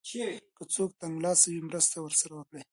[0.57, 2.61] که څوک تنګلاسی وي مرسته ورسره وکړئ.